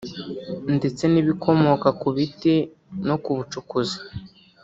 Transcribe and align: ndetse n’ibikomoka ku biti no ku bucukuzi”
ndetse 0.75 1.03
n’ibikomoka 1.11 1.87
ku 1.99 2.07
biti 2.15 2.55
no 3.07 3.15
ku 3.23 3.29
bucukuzi” 3.37 3.97